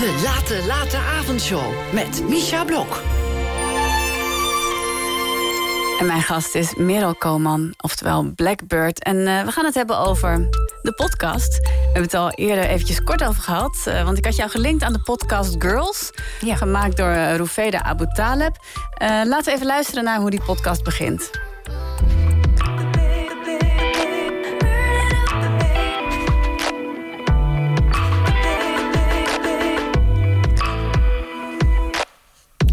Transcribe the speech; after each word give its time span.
De 0.00 0.20
Late 0.22 0.66
Late 0.66 0.96
Avondshow 0.96 1.92
met 1.92 2.28
Misha 2.28 2.64
Blok. 2.64 3.02
En 5.98 6.06
mijn 6.06 6.22
gast 6.22 6.54
is 6.54 6.74
Merel 6.74 7.14
Koman, 7.14 7.74
oftewel 7.80 8.32
Blackbird. 8.34 9.02
En 9.02 9.16
uh, 9.16 9.42
we 9.44 9.50
gaan 9.50 9.64
het 9.64 9.74
hebben 9.74 9.98
over 9.98 10.48
de 10.82 10.92
podcast. 10.92 11.58
We 11.58 11.70
hebben 11.82 12.02
het 12.02 12.14
al 12.14 12.30
eerder 12.30 12.64
eventjes 12.64 13.02
kort 13.02 13.24
over 13.24 13.42
gehad. 13.42 13.84
Uh, 13.88 14.04
want 14.04 14.18
ik 14.18 14.24
had 14.24 14.36
jou 14.36 14.50
gelinkt 14.50 14.82
aan 14.82 14.92
de 14.92 15.02
podcast 15.02 15.54
Girls. 15.58 16.10
Ja. 16.40 16.56
Gemaakt 16.56 16.96
door 16.96 17.10
uh, 17.10 17.36
Rufeda 17.36 17.82
Abu 17.82 18.06
Taleb. 18.12 18.56
laten 18.98 19.44
we 19.44 19.52
even 19.52 19.66
luisteren 19.66 20.04
naar 20.04 20.20
hoe 20.20 20.30
die 20.30 20.42
podcast 20.42 20.84
begint. 20.84 21.30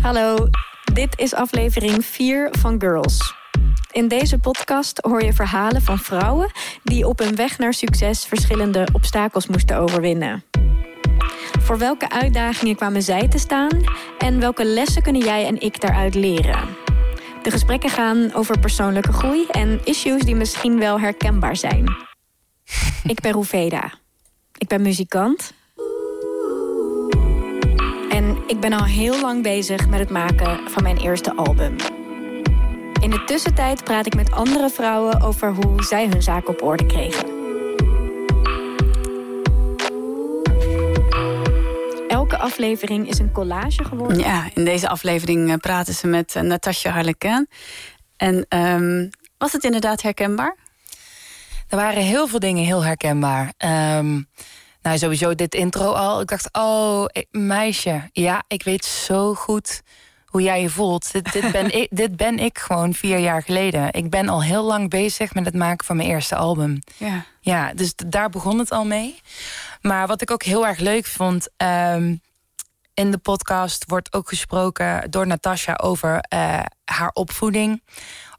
Hallo, 0.07 0.49
dit 0.93 1.19
is 1.19 1.33
aflevering 1.33 2.05
4 2.05 2.49
van 2.59 2.79
Girls. 2.79 3.33
In 3.91 4.07
deze 4.07 4.37
podcast 4.37 4.97
hoor 5.01 5.23
je 5.23 5.33
verhalen 5.33 5.81
van 5.81 5.97
vrouwen 5.97 6.51
die 6.83 7.07
op 7.07 7.19
hun 7.19 7.35
weg 7.35 7.57
naar 7.57 7.73
succes 7.73 8.25
verschillende 8.25 8.87
obstakels 8.93 9.47
moesten 9.47 9.77
overwinnen. 9.77 10.43
Voor 11.59 11.77
welke 11.77 12.09
uitdagingen 12.09 12.75
kwamen 12.75 13.01
zij 13.01 13.27
te 13.27 13.37
staan 13.37 13.83
en 14.17 14.39
welke 14.39 14.65
lessen 14.65 15.01
kunnen 15.01 15.21
jij 15.21 15.45
en 15.45 15.61
ik 15.61 15.81
daaruit 15.81 16.15
leren? 16.15 16.75
De 17.43 17.51
gesprekken 17.51 17.89
gaan 17.89 18.33
over 18.33 18.59
persoonlijke 18.59 19.13
groei 19.13 19.45
en 19.51 19.79
issues 19.83 20.21
die 20.21 20.35
misschien 20.35 20.79
wel 20.79 20.99
herkenbaar 20.99 21.55
zijn. 21.55 21.95
Ik 23.03 23.21
ben 23.21 23.31
Roeveda. 23.31 23.93
Ik 24.57 24.67
ben 24.67 24.81
muzikant 24.81 25.53
ik 28.47 28.59
ben 28.59 28.73
al 28.73 28.85
heel 28.85 29.21
lang 29.21 29.43
bezig 29.43 29.87
met 29.87 29.99
het 29.99 30.09
maken 30.09 30.69
van 30.69 30.83
mijn 30.83 30.97
eerste 30.97 31.35
album. 31.35 31.75
In 33.01 33.09
de 33.09 33.23
tussentijd 33.25 33.83
praat 33.83 34.05
ik 34.05 34.15
met 34.15 34.31
andere 34.31 34.69
vrouwen 34.69 35.21
over 35.21 35.53
hoe 35.53 35.83
zij 35.83 36.07
hun 36.07 36.23
zaak 36.23 36.47
op 36.47 36.61
orde 36.61 36.85
kregen. 36.85 37.25
Elke 42.07 42.37
aflevering 42.37 43.09
is 43.09 43.19
een 43.19 43.31
collage 43.31 43.83
geworden. 43.83 44.19
Ja, 44.19 44.49
in 44.53 44.65
deze 44.65 44.89
aflevering 44.89 45.51
eh, 45.51 45.55
praten 45.55 45.93
ze 45.93 46.07
met 46.07 46.35
uh, 46.35 46.43
Natasja 46.43 46.91
Harleken. 46.91 47.47
En 48.17 48.45
um, 48.49 49.09
was 49.37 49.51
het 49.51 49.63
inderdaad 49.63 50.01
herkenbaar? 50.01 50.55
Er 51.69 51.77
waren 51.77 52.03
heel 52.03 52.27
veel 52.27 52.39
dingen 52.39 52.65
heel 52.65 52.85
herkenbaar. 52.85 53.53
Um, 53.97 54.27
nou, 54.87 54.99
sowieso 54.99 55.35
dit 55.35 55.55
intro 55.55 55.91
al. 55.91 56.21
Ik 56.21 56.27
dacht, 56.27 56.49
oh, 56.51 57.05
meisje, 57.31 58.09
ja, 58.11 58.43
ik 58.47 58.63
weet 58.63 58.85
zo 58.85 59.33
goed 59.33 59.81
hoe 60.25 60.41
jij 60.41 60.61
je 60.61 60.69
voelt. 60.69 61.11
Dit, 61.11 61.31
dit, 61.33 61.51
ben 61.57 61.75
ik, 61.75 61.87
dit 61.91 62.15
ben 62.15 62.39
ik 62.39 62.57
gewoon 62.57 62.93
vier 62.93 63.17
jaar 63.17 63.43
geleden. 63.43 63.93
Ik 63.93 64.09
ben 64.09 64.29
al 64.29 64.43
heel 64.43 64.63
lang 64.63 64.89
bezig 64.89 65.33
met 65.33 65.45
het 65.45 65.55
maken 65.55 65.85
van 65.85 65.95
mijn 65.95 66.09
eerste 66.09 66.35
album. 66.35 66.79
Ja, 66.97 67.25
ja 67.41 67.73
dus 67.73 67.93
daar 67.95 68.29
begon 68.29 68.59
het 68.59 68.71
al 68.71 68.85
mee. 68.85 69.21
Maar 69.81 70.07
wat 70.07 70.21
ik 70.21 70.31
ook 70.31 70.43
heel 70.43 70.67
erg 70.67 70.79
leuk 70.79 71.05
vond. 71.05 71.49
Um, 71.57 72.21
in 72.93 73.11
de 73.11 73.17
podcast 73.17 73.83
wordt 73.87 74.13
ook 74.13 74.29
gesproken 74.29 75.11
door 75.11 75.27
Natasha 75.27 75.73
over 75.73 76.11
uh, 76.33 76.59
haar 76.85 77.11
opvoeding. 77.13 77.83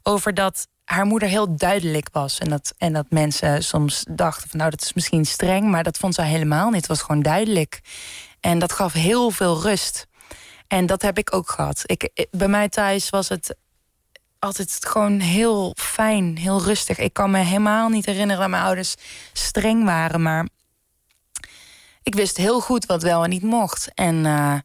Over 0.03 0.33
dat 0.33 0.67
haar 0.91 1.05
moeder 1.05 1.29
heel 1.29 1.55
duidelijk 1.55 2.09
was. 2.11 2.37
En 2.37 2.49
dat, 2.49 2.73
en 2.77 2.93
dat 2.93 3.05
mensen 3.09 3.63
soms 3.63 4.05
dachten 4.09 4.49
van 4.49 4.59
nou, 4.59 4.71
dat 4.71 4.81
is 4.81 4.93
misschien 4.93 5.25
streng, 5.25 5.67
maar 5.67 5.83
dat 5.83 5.97
vond 5.97 6.15
ze 6.15 6.21
helemaal 6.21 6.65
niet. 6.69 6.75
Het 6.75 6.87
was 6.87 7.01
gewoon 7.01 7.21
duidelijk. 7.21 7.81
En 8.39 8.59
dat 8.59 8.71
gaf 8.71 8.93
heel 8.93 9.31
veel 9.31 9.61
rust. 9.61 10.07
En 10.67 10.85
dat 10.85 11.01
heb 11.01 11.17
ik 11.17 11.33
ook 11.33 11.49
gehad. 11.49 11.81
Ik, 11.85 12.27
bij 12.31 12.47
mij 12.47 12.69
thuis 12.69 13.09
was 13.09 13.29
het 13.29 13.55
altijd 14.39 14.77
gewoon 14.85 15.19
heel 15.19 15.73
fijn, 15.77 16.37
heel 16.37 16.61
rustig. 16.61 16.97
Ik 16.97 17.13
kan 17.13 17.31
me 17.31 17.37
helemaal 17.37 17.89
niet 17.89 18.05
herinneren 18.05 18.41
dat 18.41 18.49
mijn 18.49 18.63
ouders 18.63 18.95
streng 19.33 19.85
waren, 19.85 20.21
maar 20.21 20.47
ik 22.03 22.15
wist 22.15 22.37
heel 22.37 22.59
goed 22.59 22.85
wat 22.85 23.03
wel 23.03 23.23
en 23.23 23.29
niet 23.29 23.43
mocht. 23.43 23.93
En 23.93 24.15
uh, 24.15 24.57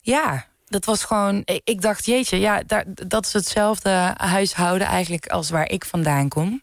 ja, 0.00 0.46
dat 0.66 0.84
was 0.84 1.04
gewoon. 1.04 1.42
Ik 1.64 1.80
dacht, 1.80 2.06
jeetje, 2.06 2.38
ja, 2.38 2.62
dat 3.06 3.26
is 3.26 3.32
hetzelfde 3.32 4.14
huishouden 4.16 4.86
eigenlijk 4.86 5.26
als 5.26 5.50
waar 5.50 5.68
ik 5.68 5.84
vandaan 5.84 6.28
kom. 6.28 6.62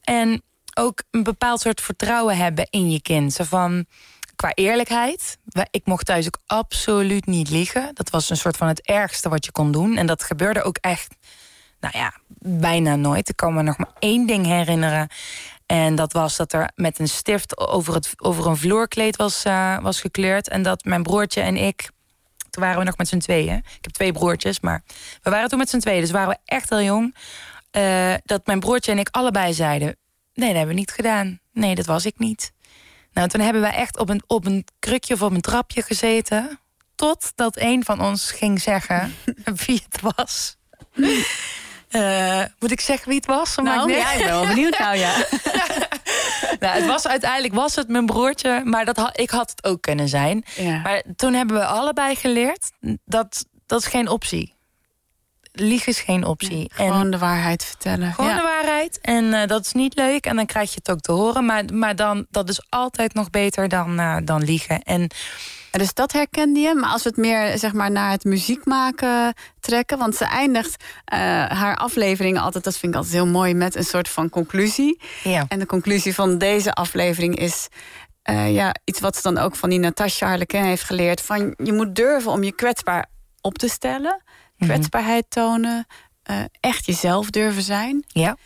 En 0.00 0.42
ook 0.74 1.02
een 1.10 1.22
bepaald 1.22 1.60
soort 1.60 1.80
vertrouwen 1.80 2.36
hebben 2.36 2.66
in 2.70 2.90
je 2.90 3.02
kind. 3.02 3.32
Zo 3.32 3.44
van 3.44 3.86
qua 4.36 4.52
eerlijkheid. 4.54 5.38
Ik 5.70 5.86
mocht 5.86 6.06
thuis 6.06 6.26
ook 6.26 6.38
absoluut 6.46 7.26
niet 7.26 7.50
liegen. 7.50 7.90
Dat 7.94 8.10
was 8.10 8.30
een 8.30 8.36
soort 8.36 8.56
van 8.56 8.68
het 8.68 8.82
ergste 8.82 9.28
wat 9.28 9.44
je 9.44 9.52
kon 9.52 9.72
doen. 9.72 9.96
En 9.96 10.06
dat 10.06 10.22
gebeurde 10.22 10.62
ook 10.62 10.76
echt, 10.80 11.14
nou 11.80 11.98
ja, 11.98 12.14
bijna 12.38 12.96
nooit. 12.96 13.28
Ik 13.28 13.36
kan 13.36 13.54
me 13.54 13.62
nog 13.62 13.78
maar 13.78 13.92
één 13.98 14.26
ding 14.26 14.46
herinneren. 14.46 15.08
En 15.66 15.94
dat 15.94 16.12
was 16.12 16.36
dat 16.36 16.52
er 16.52 16.70
met 16.74 16.98
een 16.98 17.08
stift 17.08 17.58
over, 17.58 17.94
het, 17.94 18.12
over 18.16 18.46
een 18.46 18.56
vloerkleed 18.56 19.16
was, 19.16 19.44
uh, 19.44 19.78
was 19.78 20.00
gekleurd. 20.00 20.48
En 20.48 20.62
dat 20.62 20.84
mijn 20.84 21.02
broertje 21.02 21.40
en 21.40 21.56
ik 21.56 21.90
toen 22.54 22.62
waren 22.62 22.78
we 22.78 22.84
nog 22.84 22.96
met 22.96 23.08
z'n 23.08 23.18
tweeën. 23.18 23.56
Ik 23.56 23.78
heb 23.80 23.92
twee 23.92 24.12
broertjes, 24.12 24.60
maar 24.60 24.82
we 25.22 25.30
waren 25.30 25.48
toen 25.48 25.58
met 25.58 25.68
z'n 25.68 25.78
tweeën. 25.78 26.00
Dus 26.00 26.10
waren 26.10 26.28
we 26.28 26.38
echt 26.44 26.70
heel 26.70 26.82
jong. 26.82 27.14
Uh, 27.72 28.14
dat 28.24 28.46
mijn 28.46 28.60
broertje 28.60 28.92
en 28.92 28.98
ik 28.98 29.08
allebei 29.10 29.52
zeiden... 29.52 29.96
nee, 30.34 30.48
dat 30.48 30.56
hebben 30.56 30.74
we 30.74 30.80
niet 30.80 30.90
gedaan. 30.90 31.40
Nee, 31.52 31.74
dat 31.74 31.86
was 31.86 32.06
ik 32.06 32.18
niet. 32.18 32.52
Nou, 33.12 33.28
toen 33.28 33.40
hebben 33.40 33.62
we 33.62 33.68
echt 33.68 33.98
op 33.98 34.08
een, 34.08 34.22
op 34.26 34.46
een 34.46 34.66
krukje 34.78 35.14
of 35.14 35.22
op 35.22 35.32
een 35.32 35.40
trapje 35.40 35.82
gezeten... 35.82 36.58
totdat 36.94 37.58
een 37.58 37.84
van 37.84 38.00
ons 38.00 38.30
ging 38.30 38.60
zeggen 38.60 39.14
wie 39.66 39.82
het 39.90 40.00
was. 40.16 40.56
Uh, 41.90 42.42
moet 42.60 42.70
ik 42.70 42.80
zeggen 42.80 43.08
wie 43.08 43.16
het 43.16 43.26
was? 43.26 43.56
Nou, 43.56 43.92
ja, 43.92 44.12
ik 44.12 44.18
ben 44.18 44.26
wel 44.26 44.46
benieuwd 44.46 44.78
nou, 44.78 44.96
ja. 44.96 45.14
nou, 46.60 46.74
het 46.74 46.86
was 46.86 47.06
uiteindelijk 47.06 47.54
was 47.54 47.74
het 47.74 47.88
mijn 47.88 48.06
broertje, 48.06 48.62
maar 48.64 48.84
dat 48.84 48.96
had, 48.96 49.20
ik 49.20 49.30
had 49.30 49.50
het 49.50 49.64
ook 49.64 49.82
kunnen 49.82 50.08
zijn. 50.08 50.44
Maar 50.82 51.02
toen 51.16 51.32
hebben 51.32 51.56
we 51.56 51.64
allebei 51.64 52.14
geleerd 52.14 52.70
dat 53.04 53.44
dat 53.66 53.80
is 53.80 53.86
geen 53.86 54.08
optie. 54.08 54.54
Liegen 55.52 55.88
is 55.88 56.00
geen 56.00 56.24
optie. 56.24 56.70
gewoon 56.74 57.10
de 57.10 57.18
waarheid 57.18 57.64
vertellen. 57.64 58.12
Gewoon 58.12 58.36
de 58.36 58.42
waarheid. 58.42 59.00
En 59.00 59.24
uh, 59.24 59.46
dat 59.46 59.64
is 59.64 59.72
niet 59.72 59.94
leuk. 59.94 60.26
En 60.26 60.36
dan 60.36 60.46
krijg 60.46 60.70
je 60.70 60.76
het 60.78 60.90
ook 60.90 61.00
te 61.00 61.12
horen. 61.12 61.44
Maar, 61.44 61.64
maar 61.72 61.96
dan, 61.96 62.26
dat 62.30 62.48
is 62.48 62.66
altijd 62.68 63.14
nog 63.14 63.30
beter 63.30 63.68
dan, 63.68 64.00
uh, 64.00 64.16
dan 64.24 64.44
liegen. 64.44 64.82
En 64.82 65.10
dus 65.78 65.94
dat 65.94 66.12
herkende 66.12 66.60
je. 66.60 66.74
Maar 66.74 66.90
als 66.90 67.02
we 67.02 67.08
het 67.08 67.18
meer 67.18 67.58
zeg 67.58 67.72
maar, 67.72 67.90
naar 67.90 68.10
het 68.10 68.24
muziek 68.24 68.64
maken 68.64 69.34
trekken. 69.60 69.98
Want 69.98 70.16
ze 70.16 70.24
eindigt 70.24 70.84
uh, 70.84 71.18
haar 71.46 71.76
afleveringen 71.76 72.42
altijd, 72.42 72.64
dat 72.64 72.76
vind 72.76 72.92
ik 72.92 72.98
altijd 72.98 73.16
heel 73.16 73.26
mooi, 73.26 73.54
met 73.54 73.74
een 73.74 73.84
soort 73.84 74.08
van 74.08 74.28
conclusie. 74.28 75.00
Ja. 75.22 75.44
En 75.48 75.58
de 75.58 75.66
conclusie 75.66 76.14
van 76.14 76.38
deze 76.38 76.72
aflevering 76.72 77.38
is. 77.38 77.68
Uh, 78.30 78.54
ja, 78.54 78.74
iets 78.84 79.00
wat 79.00 79.16
ze 79.16 79.22
dan 79.22 79.38
ook 79.38 79.56
van 79.56 79.70
die 79.70 79.78
Natasha 79.78 80.26
Harleken 80.26 80.64
heeft 80.64 80.82
geleerd. 80.82 81.20
Van 81.20 81.54
je 81.62 81.72
moet 81.72 81.94
durven 81.94 82.30
om 82.30 82.42
je 82.42 82.52
kwetsbaar 82.52 83.06
op 83.40 83.58
te 83.58 83.68
stellen. 83.68 84.22
Mhm. 84.56 84.70
Kwetsbaarheid 84.70 85.24
tonen. 85.28 85.86
Uh, 86.30 86.36
echt 86.60 86.86
jezelf 86.86 87.30
durven 87.30 87.62
zijn. 87.62 88.04
Ja. 88.06 88.36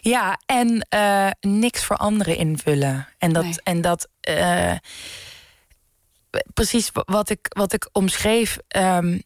Ja, 0.00 0.38
en 0.46 0.86
niks 1.40 1.84
voor 1.84 1.96
anderen 1.96 2.36
invullen. 2.36 3.08
En 3.18 3.32
dat, 3.32 3.44
nee. 3.44 3.60
en 3.62 3.80
dat 3.80 4.08
precies 6.54 6.90
wat 6.92 7.30
ik, 7.30 7.46
wat 7.48 7.72
ik 7.72 7.88
omschreef. 7.92 8.58
Um, 8.76 9.22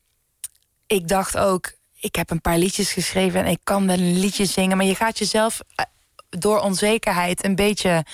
ik 0.86 1.08
dacht 1.08 1.38
ook, 1.38 1.72
ik 2.00 2.14
heb 2.14 2.30
een 2.30 2.40
paar 2.40 2.58
liedjes 2.58 2.92
geschreven 2.92 3.44
en 3.44 3.50
ik 3.50 3.60
kan 3.64 3.86
wel 3.86 3.98
een 3.98 4.18
liedje 4.18 4.44
zingen. 4.44 4.76
Maar 4.76 4.86
je 4.86 4.94
gaat 4.94 5.18
jezelf 5.18 5.60
eh, 5.74 5.84
door 6.28 6.60
onzekerheid 6.60 7.44
een 7.44 7.54
beetje 7.54 8.04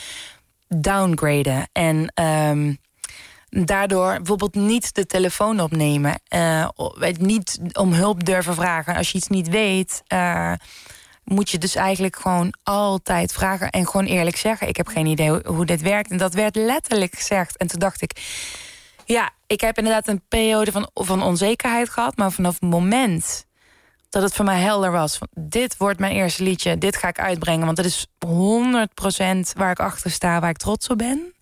downgraden. 0.68 1.68
En 1.72 2.12
um, 2.24 2.78
daardoor 3.65 4.16
bijvoorbeeld 4.16 4.54
niet 4.54 4.94
de 4.94 5.06
telefoon 5.06 5.60
opnemen. 5.60 6.21
Uh, 6.34 6.68
niet 7.18 7.59
om 7.72 7.92
hulp 7.92 8.24
durven 8.24 8.54
vragen. 8.54 8.97
Als 8.97 9.10
je 9.10 9.18
iets 9.18 9.28
niet 9.28 9.48
weet, 9.48 10.03
uh, 10.09 10.53
moet 11.24 11.50
je 11.50 11.59
dus 11.59 11.74
eigenlijk 11.74 12.16
gewoon 12.16 12.54
altijd 12.62 13.32
vragen 13.32 13.71
en 13.71 13.86
gewoon 13.86 14.06
eerlijk 14.06 14.36
zeggen: 14.36 14.68
Ik 14.68 14.76
heb 14.76 14.86
geen 14.86 15.06
idee 15.06 15.30
hoe 15.44 15.66
dit 15.66 15.82
werkt. 15.82 16.10
En 16.10 16.16
dat 16.16 16.34
werd 16.34 16.56
letterlijk 16.56 17.15
gezegd. 17.15 17.56
En 17.56 17.66
toen 17.66 17.78
dacht 17.78 18.03
ik 18.03 18.12
ja, 19.06 19.30
ik 19.47 19.60
heb 19.60 19.78
inderdaad 19.78 20.08
een 20.08 20.22
periode 20.28 20.72
van, 20.72 20.91
van 20.94 21.22
onzekerheid 21.22 21.88
gehad. 21.88 22.16
Maar 22.16 22.32
vanaf 22.32 22.53
het 22.53 22.70
moment 22.70 23.47
dat 24.08 24.22
het 24.22 24.34
voor 24.34 24.44
mij 24.44 24.60
helder 24.60 24.91
was... 24.91 25.18
Dit 25.30 25.76
wordt 25.76 25.98
mijn 25.98 26.12
eerste 26.12 26.42
liedje, 26.42 26.78
dit 26.78 26.97
ga 26.97 27.08
ik 27.08 27.20
uitbrengen... 27.20 27.66
want 27.66 27.76
het 27.76 27.86
is 27.86 28.06
100% 28.26 28.30
waar 29.56 29.70
ik 29.70 29.80
achter 29.80 30.10
sta, 30.10 30.41
waar 30.41 30.50
ik 30.50 30.56
trots 30.56 30.88
op 30.88 30.98
ben... 30.98 31.34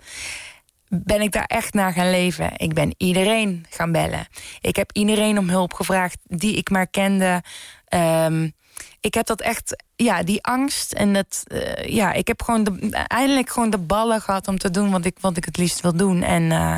ben 0.89 1.21
ik 1.21 1.33
daar 1.33 1.45
echt 1.45 1.75
naar 1.75 1.93
gaan 1.93 2.11
leven. 2.11 2.53
Ik 2.57 2.75
ben 2.75 2.95
iedereen 2.97 3.67
gaan 3.71 3.93
bellen. 3.93 4.27
Ik 4.61 4.77
heb 4.77 4.91
iedereen 4.93 5.39
om 5.39 5.49
hulp 5.49 5.73
gevraagd 5.73 6.19
die 6.23 6.57
ik 6.57 6.71
maar 6.71 6.87
kende... 6.87 7.43
Um, 7.89 8.55
ik 9.01 9.15
heb 9.15 9.27
dat 9.27 9.41
echt, 9.41 9.85
ja, 9.97 10.23
die 10.23 10.43
angst 10.43 10.93
en 10.93 11.13
dat, 11.13 11.43
uh, 11.47 11.75
ja, 11.75 12.13
ik 12.13 12.27
heb 12.27 12.43
gewoon 12.43 12.65
de, 12.65 12.91
eindelijk 13.07 13.51
gewoon 13.51 13.71
de 13.71 13.79
ballen 13.79 14.21
gehad 14.21 14.49
om 14.49 14.59
te 14.59 14.71
doen 14.71 14.91
wat 14.91 15.05
ik, 15.05 15.17
wat 15.21 15.37
ik 15.37 15.45
het 15.45 15.57
liefst 15.57 15.81
wil 15.81 15.97
doen. 15.97 16.23
En 16.23 16.43
uh, 16.43 16.77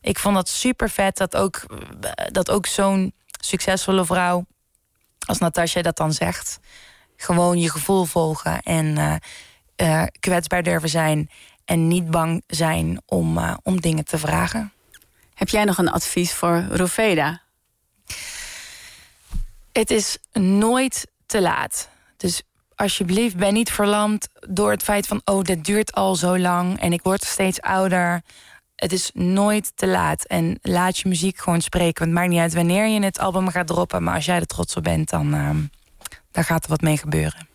ik 0.00 0.18
vond 0.18 0.34
dat 0.34 0.48
super 0.48 0.90
vet 0.90 1.16
dat 1.16 1.36
ook, 1.36 1.66
dat 2.32 2.50
ook 2.50 2.66
zo'n 2.66 3.12
succesvolle 3.40 4.04
vrouw 4.04 4.46
als 5.26 5.38
Natasja 5.38 5.82
dat 5.82 5.96
dan 5.96 6.12
zegt. 6.12 6.58
Gewoon 7.16 7.58
je 7.58 7.70
gevoel 7.70 8.04
volgen 8.04 8.62
en 8.62 9.20
uh, 9.76 10.02
kwetsbaar 10.20 10.62
durven 10.62 10.88
zijn. 10.88 11.30
En 11.64 11.88
niet 11.88 12.10
bang 12.10 12.42
zijn 12.46 13.02
om, 13.06 13.38
uh, 13.38 13.54
om 13.62 13.80
dingen 13.80 14.04
te 14.04 14.18
vragen. 14.18 14.72
Heb 15.34 15.48
jij 15.48 15.64
nog 15.64 15.78
een 15.78 15.90
advies 15.90 16.32
voor 16.32 16.66
Roveda? 16.70 17.40
Het 19.72 19.90
is 19.90 20.18
nooit 20.32 21.06
te 21.26 21.40
laat. 21.40 21.88
Dus 22.16 22.42
alsjeblieft, 22.74 23.36
ben 23.36 23.52
niet 23.52 23.70
verlamd 23.70 24.28
door 24.48 24.70
het 24.70 24.82
feit 24.82 25.06
van: 25.06 25.20
oh, 25.24 25.42
dit 25.42 25.64
duurt 25.64 25.92
al 25.92 26.14
zo 26.14 26.38
lang 26.38 26.80
en 26.80 26.92
ik 26.92 27.02
word 27.02 27.24
steeds 27.24 27.60
ouder. 27.60 28.22
Het 28.78 28.92
is 28.92 29.10
nooit 29.14 29.72
te 29.74 29.86
laat. 29.86 30.24
En 30.24 30.58
laat 30.62 30.98
je 30.98 31.08
muziek 31.08 31.38
gewoon 31.38 31.60
spreken. 31.60 31.98
Want 31.98 32.10
het 32.10 32.18
maakt 32.18 32.28
niet 32.28 32.40
uit 32.40 32.54
wanneer 32.54 32.86
je 32.86 33.00
het 33.00 33.18
album 33.18 33.48
gaat 33.48 33.66
droppen. 33.66 34.02
Maar 34.02 34.14
als 34.14 34.24
jij 34.24 34.36
er 34.36 34.46
trots 34.46 34.76
op 34.76 34.82
bent, 34.82 35.10
dan, 35.10 35.34
uh, 35.34 35.50
dan 36.30 36.44
gaat 36.44 36.64
er 36.64 36.70
wat 36.70 36.80
mee 36.80 36.96
gebeuren. 36.96 37.47